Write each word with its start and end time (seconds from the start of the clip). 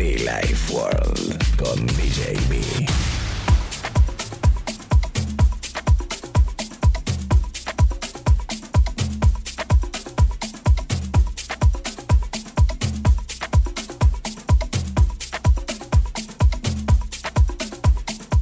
Be 0.00 0.16
Life 0.16 0.72
World 0.72 1.58
con 1.58 1.86
DJ 1.88 2.32
B. 2.48 2.58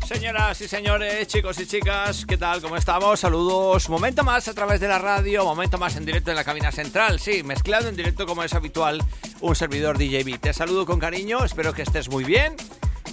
Señoras 0.06 0.60
y 0.60 0.68
señores, 0.68 1.26
chicos 1.26 1.59
y 1.59 1.66
chicas, 1.66 2.24
¿qué 2.24 2.36
tal? 2.36 2.62
¿Cómo 2.62 2.76
estamos? 2.76 3.18
Saludos. 3.18 3.88
Momento 3.88 4.22
más 4.22 4.46
a 4.46 4.54
través 4.54 4.78
de 4.78 4.86
la 4.86 5.00
radio, 5.00 5.45
momento 5.45 5.76
más 5.76 5.96
en 5.96 6.04
directo 6.04 6.30
en 6.30 6.36
la 6.36 6.45
cabina 6.45 6.70
central. 6.70 7.18
Sí, 7.18 7.42
mezclado 7.42 7.88
en 7.88 7.96
directo 7.96 8.26
como 8.26 8.45
es 8.45 8.54
habitual 8.54 9.02
un 9.41 9.55
servidor 9.55 9.98
DJB. 9.98 10.38
Te 10.41 10.52
saludo 10.52 10.87
con 10.87 10.98
cariño, 10.98 11.45
espero 11.45 11.73
que 11.73 11.82
estés 11.82 12.09
muy 12.09 12.24
bien. 12.24 12.54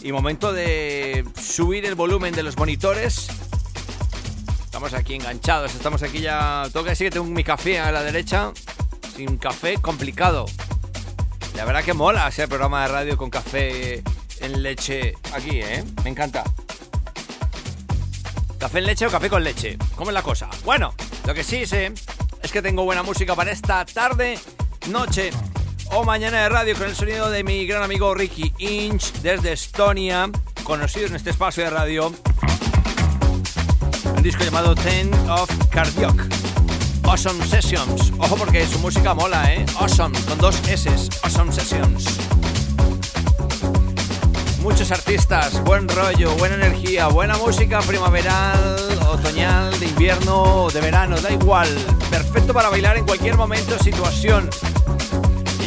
Y 0.01 0.11
momento 0.11 0.53
de 0.53 1.25
subir 1.39 1.85
el 1.85 1.95
volumen 1.95 2.33
de 2.33 2.43
los 2.43 2.57
monitores. 2.57 3.27
Estamos 4.63 4.93
aquí 4.93 5.15
enganchados, 5.15 5.73
estamos 5.73 6.03
aquí 6.03 6.19
ya... 6.19 6.63
Tengo 6.71 6.83
que 6.83 6.91
decir 6.91 7.07
que 7.07 7.11
tengo 7.11 7.25
mi 7.25 7.43
café 7.43 7.79
a 7.79 7.91
la 7.91 8.03
derecha. 8.03 8.51
Sin 9.15 9.37
café, 9.37 9.77
complicado. 9.77 10.45
La 11.55 11.65
verdad 11.65 11.83
que 11.83 11.93
mola 11.93 12.27
ese 12.27 12.47
programa 12.47 12.83
de 12.83 12.87
radio 12.89 13.17
con 13.17 13.29
café 13.29 14.03
en 14.41 14.61
leche 14.61 15.13
aquí, 15.33 15.61
¿eh? 15.61 15.83
Me 16.03 16.09
encanta. 16.09 16.43
¿Café 18.59 18.79
en 18.79 18.85
leche 18.85 19.05
o 19.05 19.11
café 19.11 19.29
con 19.29 19.43
leche? 19.43 19.77
¿Cómo 19.95 20.09
es 20.09 20.13
la 20.13 20.21
cosa? 20.21 20.49
Bueno, 20.65 20.93
lo 21.25 21.33
que 21.33 21.43
sí 21.43 21.65
sé 21.65 21.93
es 22.43 22.51
que 22.51 22.61
tengo 22.61 22.83
buena 22.83 23.03
música 23.03 23.35
para 23.35 23.51
esta 23.51 23.85
tarde, 23.85 24.37
noche 24.89 25.31
o 25.91 26.03
mañana 26.03 26.43
de 26.43 26.49
radio 26.49 26.75
con 26.75 26.87
el 26.87 26.95
sonido 26.95 27.29
de 27.29 27.43
mi 27.43 27.65
gran 27.65 27.83
amigo 27.83 28.13
Ricky 28.13 28.53
Inch 28.57 29.11
desde 29.21 29.53
Estonia, 29.53 30.29
conocido 30.63 31.07
en 31.07 31.15
este 31.15 31.29
espacio 31.29 31.63
de 31.63 31.69
radio. 31.69 32.13
Un 34.15 34.23
disco 34.23 34.43
llamado 34.43 34.75
Ten 34.75 35.13
of 35.29 35.49
Cardiac. 35.69 36.15
Awesome 37.03 37.45
Sessions. 37.45 38.11
Ojo 38.17 38.35
porque 38.35 38.65
su 38.65 38.79
música 38.79 39.13
mola, 39.13 39.53
¿eh? 39.53 39.65
Awesome, 39.79 40.17
con 40.27 40.37
dos 40.39 40.55
S. 40.67 40.89
Awesome 41.23 41.51
Sessions 41.51 42.19
muchos 44.65 44.91
artistas, 44.91 45.63
buen 45.63 45.87
rollo, 45.87 46.35
buena 46.37 46.55
energía, 46.55 47.05
buena 47.07 47.37
música 47.37 47.81
primaveral, 47.81 48.75
otoñal, 49.11 49.79
de 49.79 49.85
invierno, 49.85 50.69
de 50.73 50.81
verano, 50.81 51.21
da 51.21 51.29
igual. 51.29 51.69
Perfecto 52.09 52.51
para 52.51 52.69
bailar 52.69 52.97
en 52.97 53.05
cualquier 53.05 53.37
momento, 53.37 53.77
situación. 53.77 54.49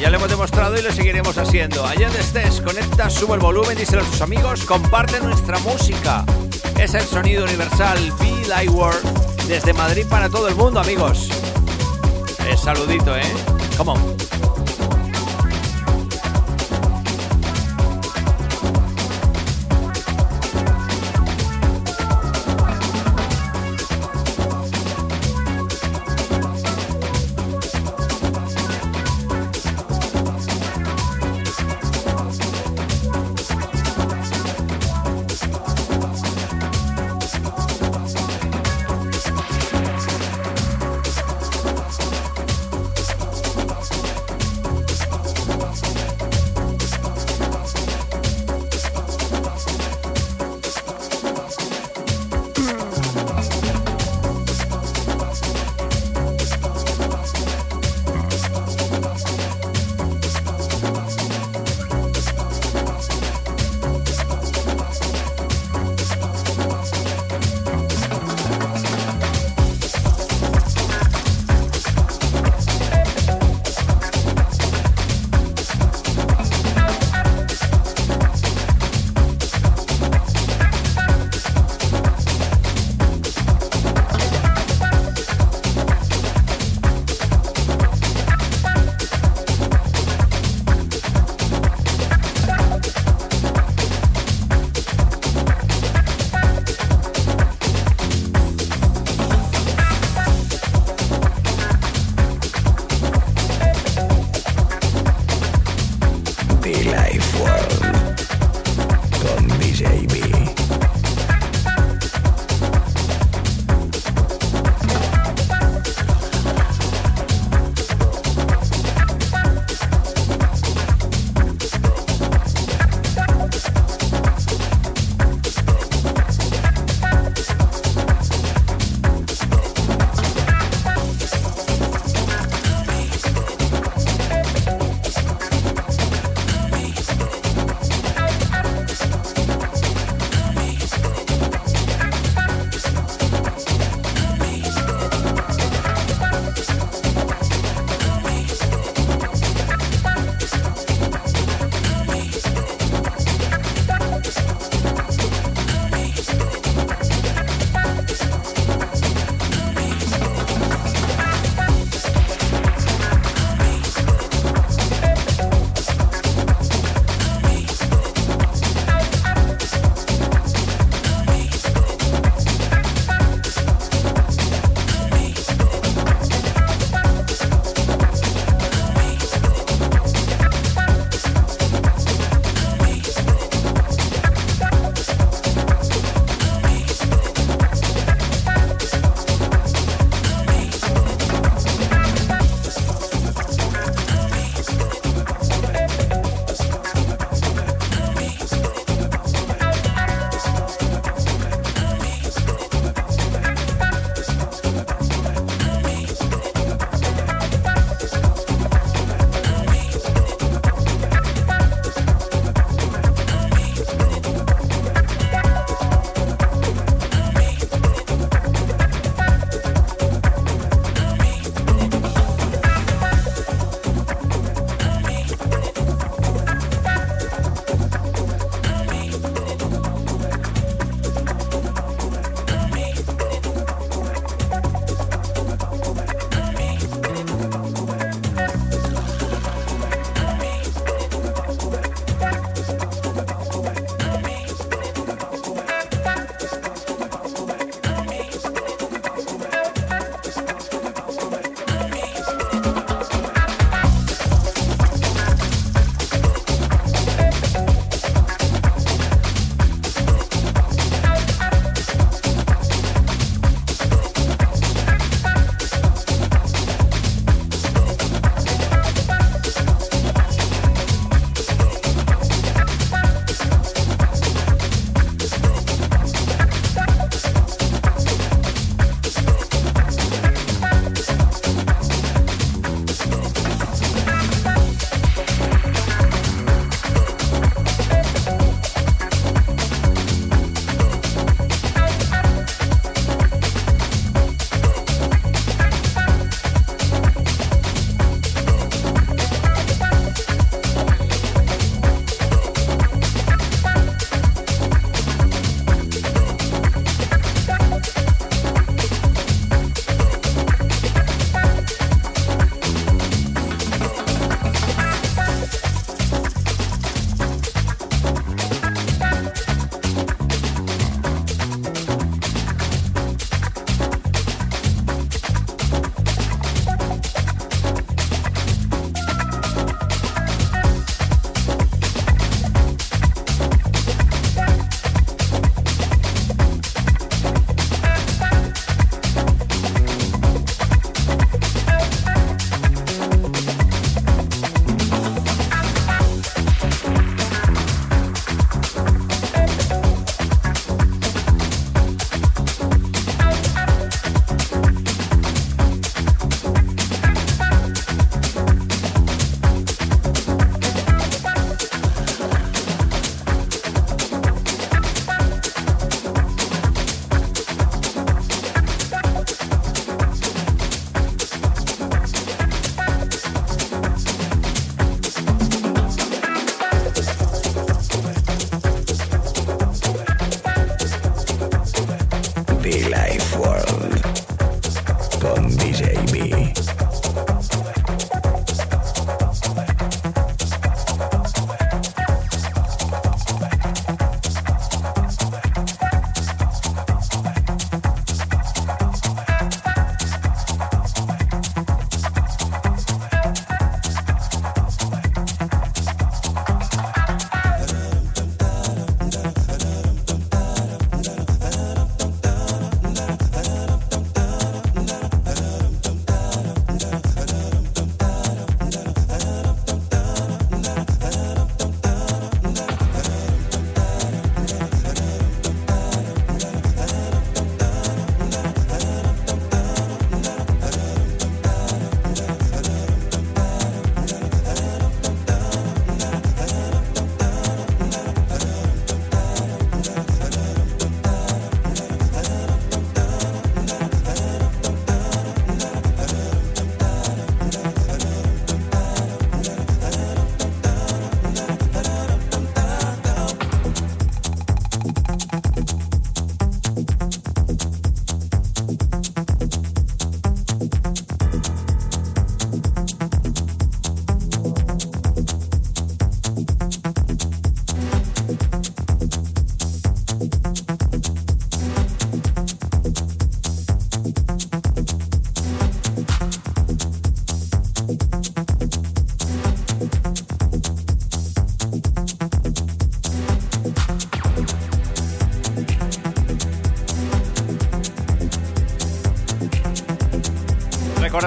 Ya 0.00 0.10
lo 0.10 0.16
hemos 0.16 0.28
demostrado 0.28 0.78
y 0.78 0.82
lo 0.82 0.92
seguiremos 0.92 1.36
haciendo. 1.38 1.84
Allá 1.84 2.06
donde 2.06 2.20
estés, 2.20 2.60
conecta, 2.60 3.10
sube 3.10 3.34
el 3.34 3.40
volumen, 3.40 3.76
díselo 3.76 4.02
a 4.02 4.04
tus 4.04 4.20
amigos, 4.20 4.64
comparte 4.64 5.18
nuestra 5.20 5.58
música. 5.58 6.24
Es 6.78 6.94
el 6.94 7.02
sonido 7.02 7.44
universal 7.44 7.98
Be 8.20 8.46
Light 8.46 8.70
World 8.70 9.02
desde 9.48 9.72
Madrid 9.72 10.06
para 10.08 10.28
todo 10.28 10.48
el 10.48 10.54
mundo, 10.54 10.78
amigos. 10.80 11.28
El 12.48 12.56
saludito, 12.56 13.16
¿eh? 13.16 13.22
Come 13.76 13.90
on. 13.90 14.27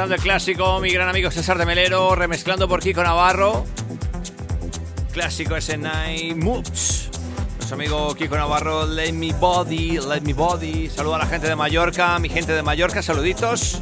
El 0.09 0.19
clásico, 0.19 0.79
mi 0.79 0.89
gran 0.89 1.09
amigo 1.09 1.29
César 1.29 1.59
de 1.59 1.65
Melero, 1.65 2.15
remezclando 2.15 2.67
por 2.67 2.79
Kiko 2.81 3.03
Navarro. 3.03 3.65
Clásico 5.11 5.55
ese 5.55 5.77
Night 5.77 6.35
Moves. 6.35 7.09
Nuestro 7.57 7.75
amigo 7.75 8.15
Kiko 8.15 8.35
Navarro, 8.35 8.87
Let 8.87 9.13
Me 9.13 9.31
Body, 9.31 9.99
Let 9.99 10.21
Me 10.21 10.33
Body. 10.33 10.89
Saludo 10.89 11.15
a 11.15 11.17
la 11.19 11.27
gente 11.27 11.47
de 11.47 11.55
Mallorca, 11.55 12.17
mi 12.17 12.29
gente 12.29 12.51
de 12.51 12.63
Mallorca, 12.63 13.03
saluditos. 13.03 13.79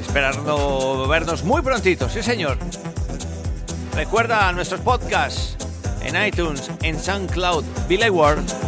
Esperando 0.00 1.06
vernos 1.06 1.44
muy 1.44 1.60
prontito, 1.60 2.08
sí 2.08 2.22
señor. 2.22 2.56
Recuerda 3.94 4.50
nuestros 4.52 4.80
podcasts 4.80 5.56
en 6.02 6.26
iTunes, 6.26 6.70
en 6.82 6.98
SoundCloud, 6.98 7.64
Billy 7.88 8.08
World. 8.08 8.63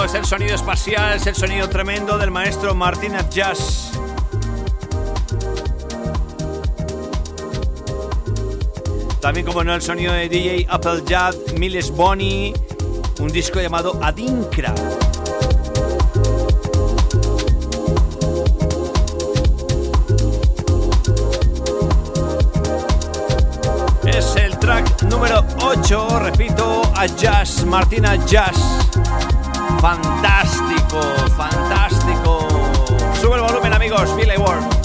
Es 0.00 0.14
el 0.14 0.24
sonido 0.24 0.54
espacial, 0.54 1.16
es 1.16 1.26
el 1.26 1.34
sonido 1.34 1.68
tremendo 1.68 2.16
del 2.16 2.30
maestro 2.30 2.74
Martínez 2.74 3.28
Jazz. 3.28 3.92
También 9.20 9.44
como 9.44 9.62
no 9.62 9.74
el 9.74 9.82
sonido 9.82 10.14
de 10.14 10.30
DJ 10.30 10.66
Applejad, 10.70 11.34
Miles 11.58 11.90
Bonnie, 11.90 12.54
un 13.20 13.28
disco 13.28 13.60
llamado 13.60 14.00
Adinkra. 14.02 14.74
Es 24.06 24.36
el 24.36 24.58
track 24.58 25.02
número 25.02 25.44
8, 25.60 26.18
repito, 26.18 26.82
a 26.96 27.06
Jazz, 27.06 27.64
Martina 27.66 28.16
Jazz. 28.26 28.82
Fantástico, 29.82 31.02
fantástico. 31.36 32.46
Sube 33.20 33.34
el 33.34 33.42
volumen 33.42 33.72
amigos, 33.72 34.14
Billy 34.14 34.36
Ward. 34.36 34.81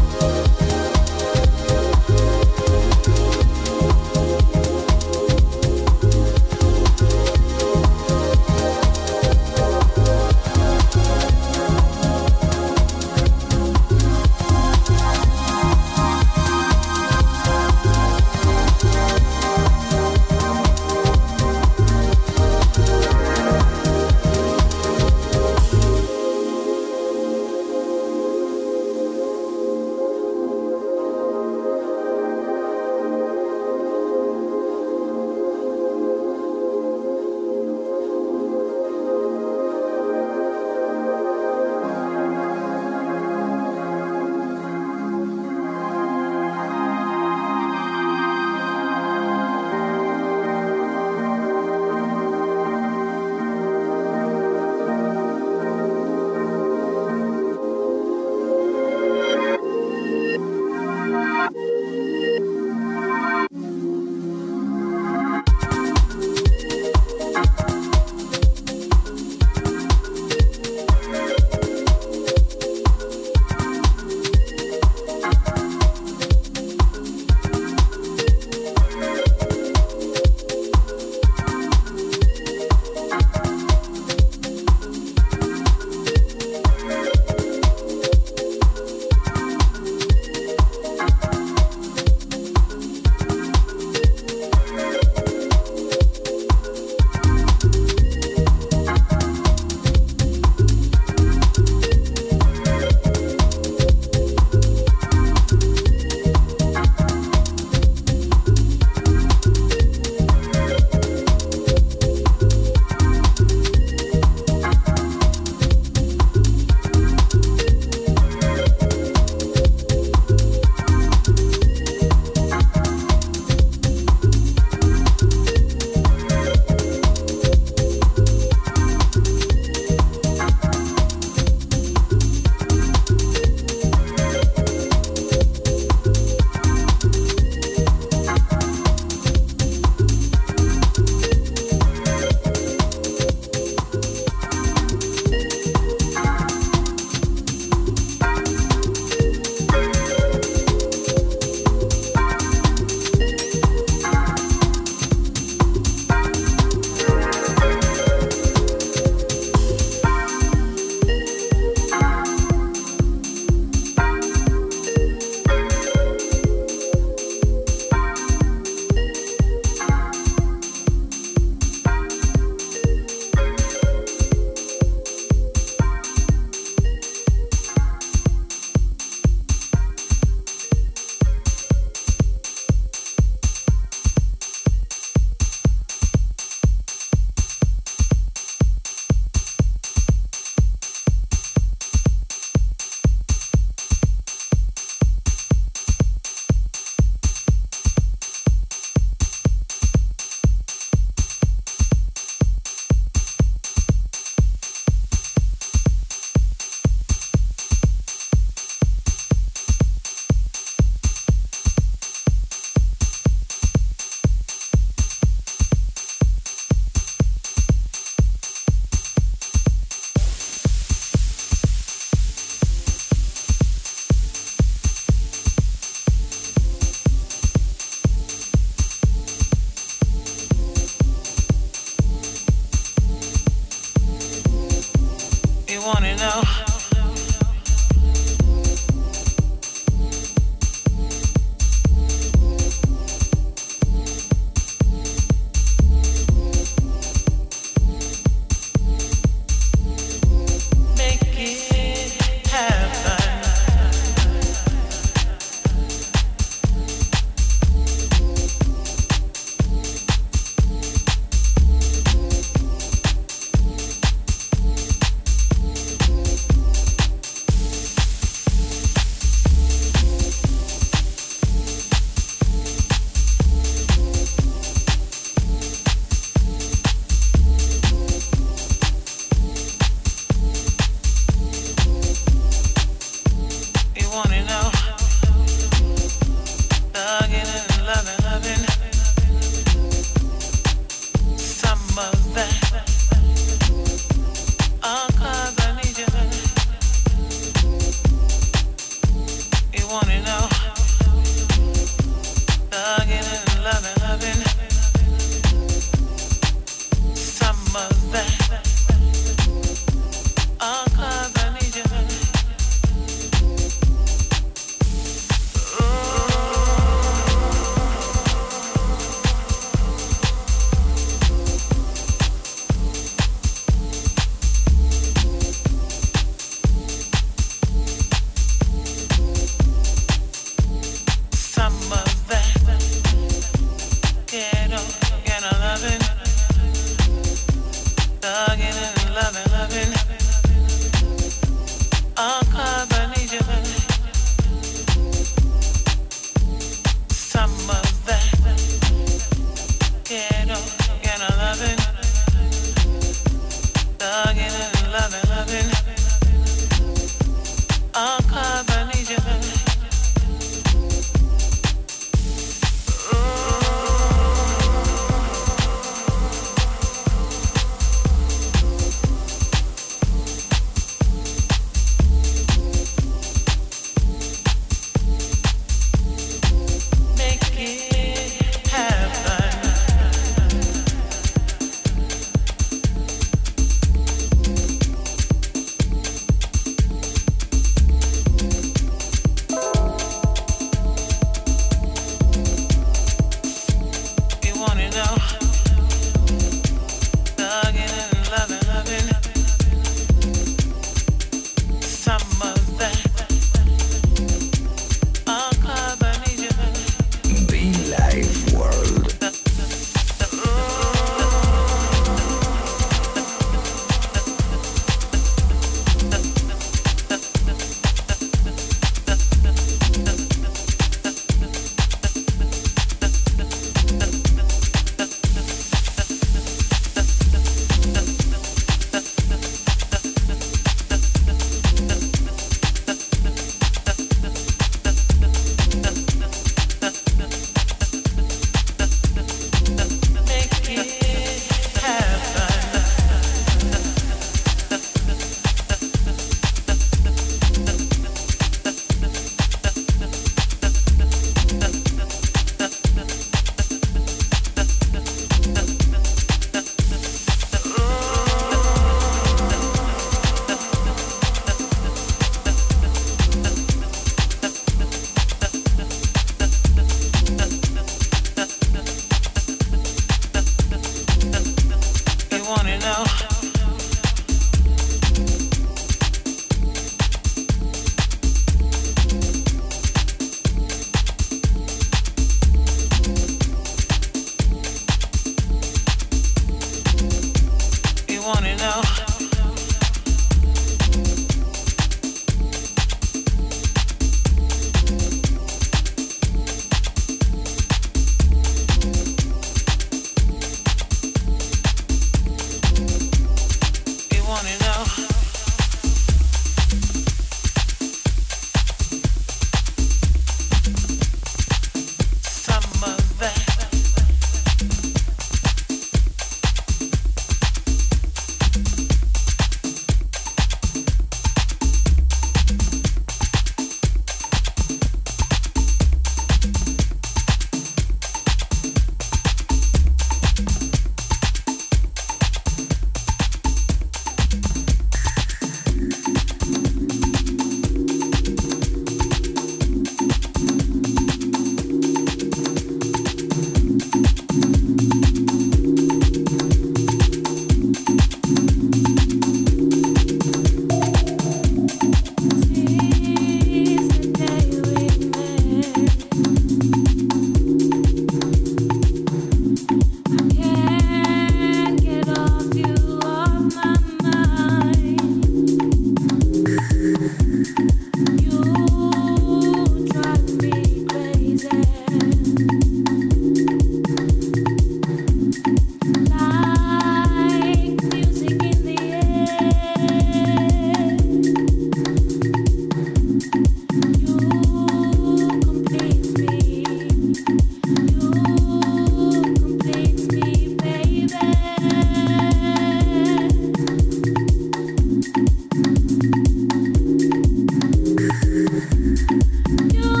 You 599.31 600.00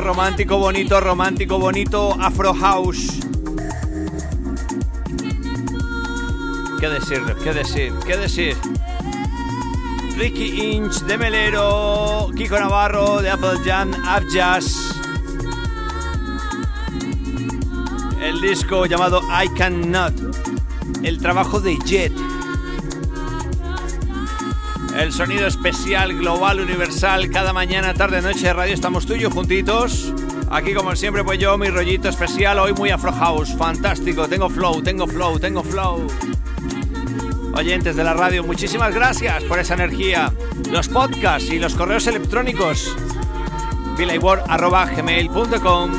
romántico, 0.00 0.58
bonito, 0.58 1.00
romántico, 1.00 1.58
bonito, 1.58 2.16
Afro 2.20 2.54
House. 2.54 3.20
¿Qué 6.80 6.88
decir? 6.88 7.22
¿Qué 7.42 7.52
decir? 7.52 7.92
¿Qué 8.06 8.16
decir? 8.16 8.56
Ricky 10.16 10.72
Inch 10.72 11.00
de 11.02 11.18
Melero, 11.18 12.30
Kiko 12.36 12.58
Navarro 12.58 13.22
de 13.22 13.30
Apple 13.30 13.58
Jam, 13.64 13.92
Jazz. 14.32 14.94
El 18.22 18.40
disco 18.40 18.86
llamado 18.86 19.20
I 19.22 19.48
Cannot. 19.56 20.14
El 21.02 21.18
trabajo 21.18 21.60
de 21.60 21.76
Jet. 21.84 22.12
El 24.96 25.12
sonido 25.12 25.46
especial, 25.46 26.16
global, 26.16 26.58
universal, 26.60 27.30
cada 27.30 27.52
mañana, 27.52 27.92
tarde, 27.92 28.22
noche 28.22 28.46
de 28.46 28.54
radio 28.54 28.72
estamos 28.72 29.04
tuyos 29.04 29.32
juntitos. 29.32 30.12
Aquí 30.50 30.72
como 30.72 30.96
siempre 30.96 31.22
pues 31.22 31.38
yo, 31.38 31.58
mi 31.58 31.68
rollito 31.68 32.08
especial, 32.08 32.58
hoy 32.58 32.72
muy 32.72 32.88
Afro 32.90 33.12
House, 33.12 33.54
fantástico, 33.56 34.26
tengo 34.26 34.48
flow, 34.48 34.82
tengo 34.82 35.06
flow, 35.06 35.38
tengo 35.38 35.62
flow. 35.62 36.06
Oyentes 37.54 37.94
de 37.94 38.04
la 38.04 38.14
radio, 38.14 38.42
muchísimas 38.42 38.94
gracias 38.94 39.44
por 39.44 39.58
esa 39.58 39.74
energía. 39.74 40.32
Los 40.70 40.88
podcasts 40.88 41.50
y 41.50 41.58
los 41.58 41.74
correos 41.74 42.06
electrónicos. 42.06 42.96
gmail.com 44.96 45.90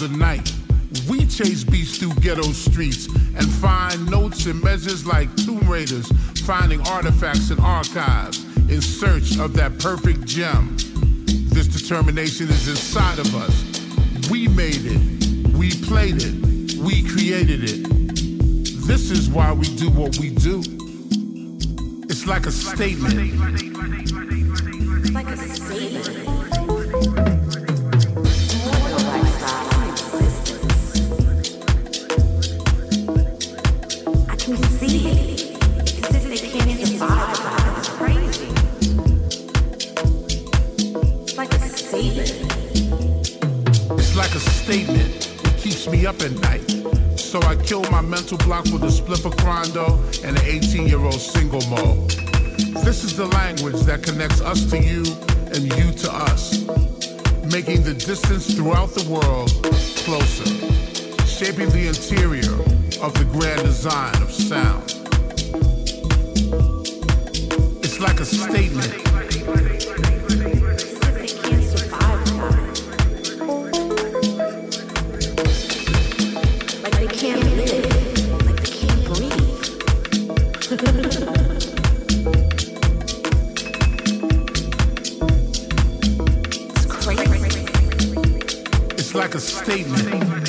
the 0.00 0.08
night, 0.16 0.50
we 1.10 1.26
chase 1.26 1.62
beats 1.62 1.98
through 1.98 2.14
ghetto 2.20 2.52
streets 2.52 3.06
and 3.06 3.46
find 3.46 4.10
notes 4.10 4.46
and 4.46 4.62
measures 4.64 5.06
like 5.06 5.28
tomb 5.36 5.60
raiders 5.68 6.10
finding 6.46 6.80
artifacts 6.88 7.50
and 7.50 7.60
archives 7.60 8.42
in 8.70 8.80
search 8.80 9.38
of 9.38 9.52
that 9.52 9.78
perfect 9.78 10.24
gem. 10.24 10.74
This 11.50 11.66
determination 11.66 12.48
is 12.48 12.66
inside 12.66 13.18
of 13.18 13.34
us. 13.34 14.30
We 14.30 14.48
made 14.48 14.80
it. 14.86 15.48
We 15.54 15.72
played 15.84 16.16
it. 16.16 16.76
We 16.78 17.06
created 17.06 17.64
it. 17.64 17.84
This 18.86 19.10
is 19.10 19.28
why 19.28 19.52
we 19.52 19.66
do 19.76 19.90
what 19.90 20.16
we 20.16 20.30
do. 20.30 20.62
It's 22.08 22.26
like 22.26 22.46
a 22.46 22.52
statement. 22.52 23.69
Connects 54.20 54.42
us 54.42 54.70
to 54.70 54.76
you 54.76 55.02
and 55.54 55.64
you 55.78 55.92
to 55.92 56.12
us, 56.12 56.66
making 57.50 57.82
the 57.82 57.94
distance 57.94 58.54
throughout 58.54 58.90
the 58.90 59.08
world 59.08 59.48
closer, 60.04 60.44
shaping 61.24 61.70
the 61.70 61.88
interior 61.88 62.52
of 63.02 63.14
the 63.14 63.24
grand 63.32 63.62
design 63.62 64.14
of 64.20 64.30
sound. 64.30 64.84
It's 67.82 67.98
like 67.98 68.20
a 68.20 68.26
statement 68.26 68.94
like 89.30 89.36
a 89.36 89.40
statement. 89.40 90.39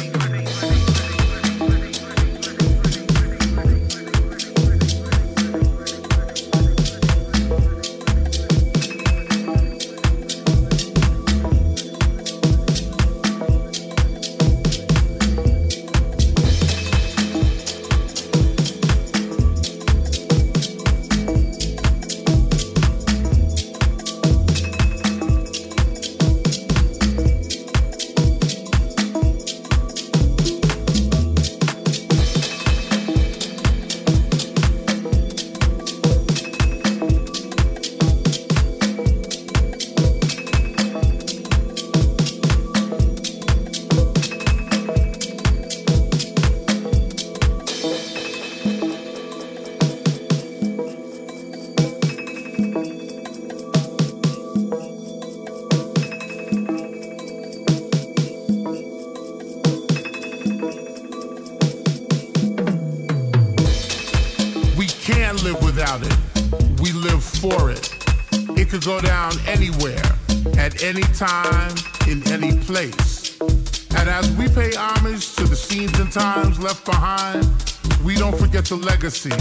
Forget 78.61 78.79
the 78.79 78.85
legacy 78.85 79.31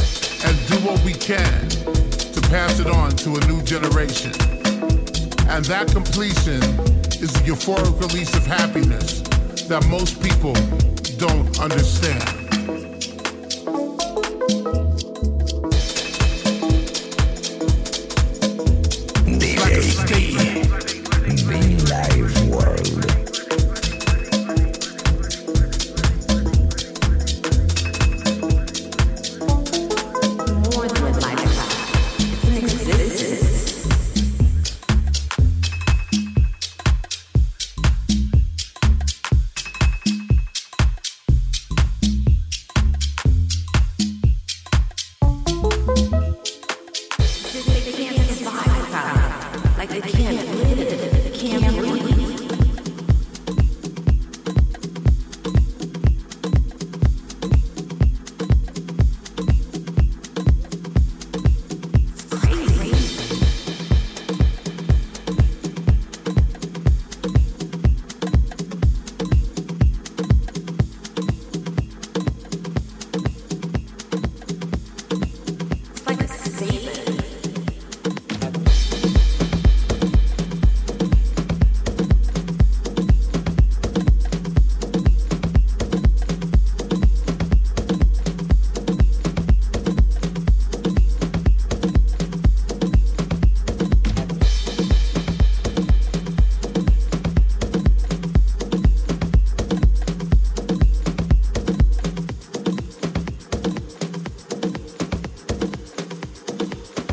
and 0.47 0.69
do 0.69 0.77
what 0.87 1.03
we 1.05 1.13
can 1.13 1.69
to 1.69 2.41
pass 2.49 2.79
it 2.81 2.87
on 2.87 3.11
to 3.11 3.37
a 3.37 3.41
new 3.47 3.63
generation. 3.63 4.33
And 5.49 5.65
that 5.67 5.89
completion 5.93 6.63
is 7.21 7.33
the 7.33 7.43
euphoric 7.45 8.01
release 8.01 8.35
of 8.35 8.47
happiness 8.47 9.21
that 9.69 9.85
most 9.89 10.23
people 10.23 10.55
don't 11.19 11.61
understand. 11.61 12.40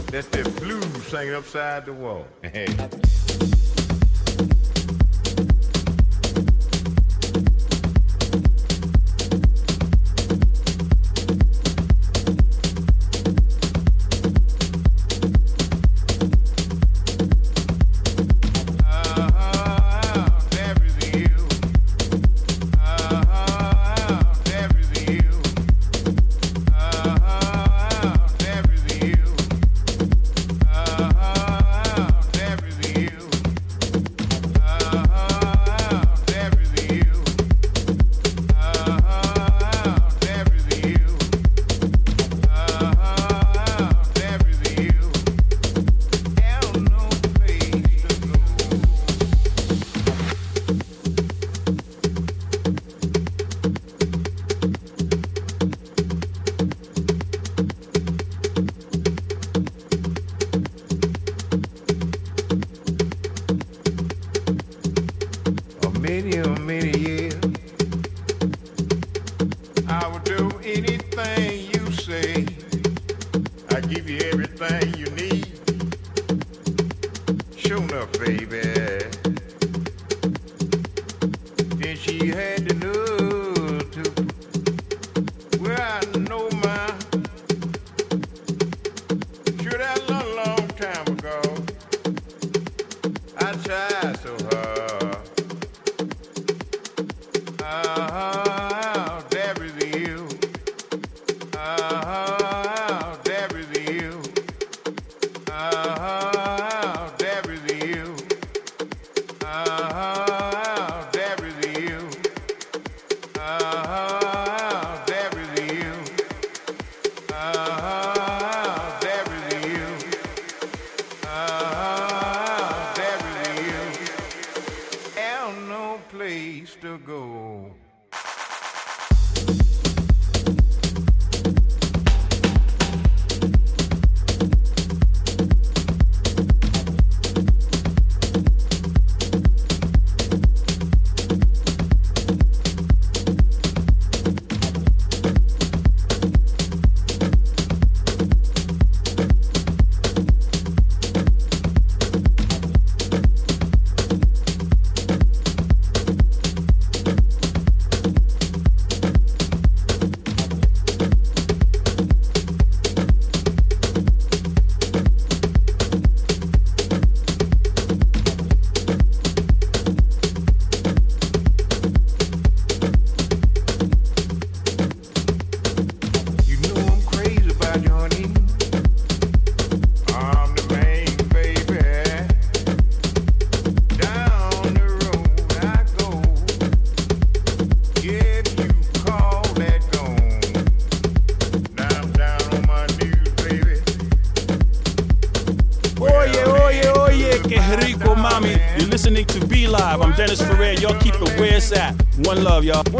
That's 0.07 0.27
that 0.27 0.55
blues 0.55 1.11
hanging 1.11 1.35
upside 1.35 1.85
the 1.85 1.93
wall. 1.93 2.25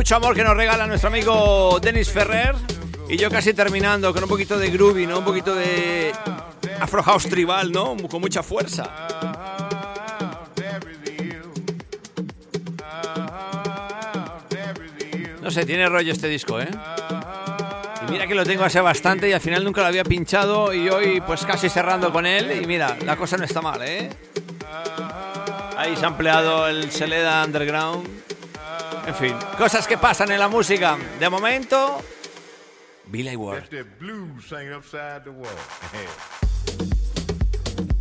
Mucho 0.07 0.15
amor 0.15 0.35
que 0.35 0.43
nos 0.45 0.55
regala 0.55 0.87
nuestro 0.87 1.09
amigo 1.09 1.81
Dennis 1.81 2.09
Ferrer. 2.09 2.55
Y 3.09 3.17
yo 3.17 3.29
casi 3.29 3.53
terminando 3.53 4.13
con 4.13 4.23
un 4.23 4.29
poquito 4.29 4.57
de 4.57 4.69
groovy, 4.69 5.05
¿no? 5.05 5.19
Un 5.19 5.25
poquito 5.25 5.53
de 5.53 6.13
Afro 6.79 7.03
House 7.03 7.27
tribal, 7.27 7.73
¿no? 7.73 7.97
Con 8.09 8.21
mucha 8.21 8.41
fuerza. 8.41 8.89
No 15.41 15.51
sé, 15.51 15.65
tiene 15.65 15.89
rollo 15.89 16.13
este 16.13 16.29
disco, 16.29 16.61
¿eh? 16.61 16.69
Y 18.07 18.11
mira 18.11 18.27
que 18.27 18.33
lo 18.35 18.45
tengo 18.45 18.63
hace 18.63 18.79
bastante 18.79 19.27
y 19.27 19.33
al 19.33 19.41
final 19.41 19.65
nunca 19.65 19.81
lo 19.81 19.87
había 19.87 20.05
pinchado 20.05 20.73
y 20.73 20.87
hoy 20.87 21.19
pues 21.19 21.45
casi 21.45 21.67
cerrando 21.67 22.13
con 22.13 22.25
él 22.25 22.61
y 22.61 22.65
mira, 22.65 22.95
la 23.03 23.17
cosa 23.17 23.35
no 23.35 23.43
está 23.43 23.59
mal, 23.61 23.81
¿eh? 23.83 24.09
Ahí 25.75 25.97
se 25.97 26.05
ha 26.05 26.07
empleado 26.07 26.65
el 26.69 26.91
Seleda 26.91 27.43
Underground. 27.43 28.16
En 29.07 29.15
fin, 29.15 29.35
cosas 29.57 29.87
que 29.87 29.97
pasan 29.97 30.31
en 30.33 30.39
la 30.39 30.49
música. 30.49 30.97
De 31.17 31.29
momento, 31.29 32.01
Billy 33.05 33.37
Ward. 33.37 33.69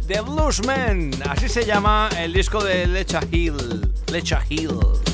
The 0.09 0.20
Bluesman, 0.20 1.12
así 1.28 1.48
se 1.48 1.64
llama 1.64 2.09
el 2.18 2.32
disco 2.32 2.62
de 2.62 2.88
Lecha 2.88 3.20
Hill. 3.30 3.88
Lecha 4.11 4.42
Hill. 4.48 5.05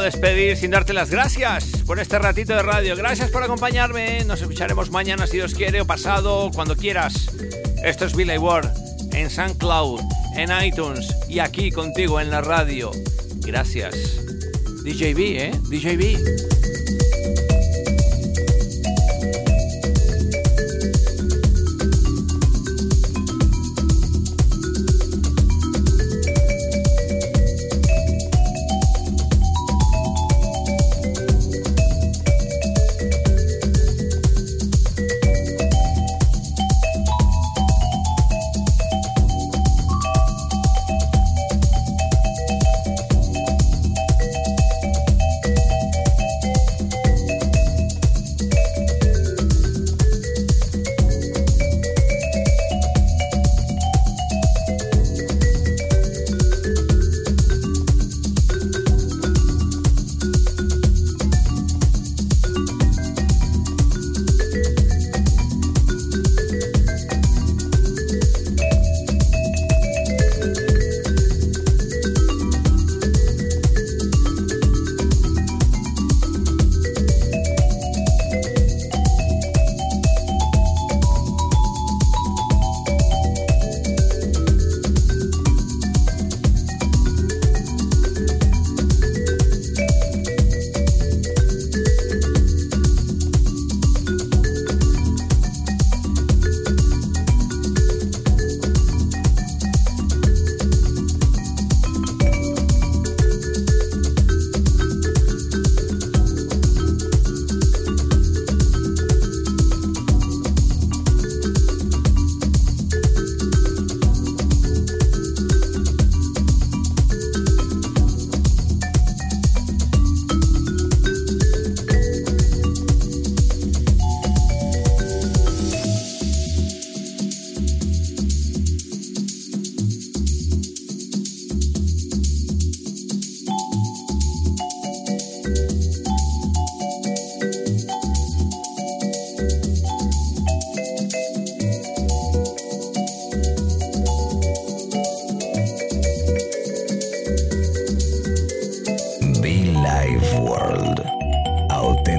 Despedir 0.00 0.56
sin 0.56 0.70
darte 0.70 0.92
las 0.92 1.10
gracias 1.10 1.64
por 1.86 1.98
este 1.98 2.18
ratito 2.18 2.54
de 2.54 2.62
radio. 2.62 2.96
Gracias 2.96 3.30
por 3.30 3.42
acompañarme. 3.42 4.24
Nos 4.24 4.40
escucharemos 4.40 4.90
mañana 4.90 5.26
si 5.26 5.36
Dios 5.36 5.54
quiere 5.54 5.80
o 5.80 5.86
pasado, 5.86 6.50
cuando 6.54 6.76
quieras. 6.76 7.30
Esto 7.84 8.06
es 8.06 8.14
Billy 8.14 8.38
Ward 8.38 8.70
en 9.12 9.30
SoundCloud, 9.30 10.00
en 10.36 10.50
iTunes 10.64 11.08
y 11.28 11.38
aquí 11.38 11.70
contigo 11.70 12.20
en 12.20 12.30
la 12.30 12.40
radio. 12.40 12.90
Gracias. 13.36 13.94
DJB, 14.84 15.18
¿eh? 15.18 15.52
DJB. 15.64 16.49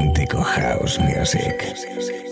auténtico 0.01 0.41
house 0.41 0.97
music. 0.99 2.30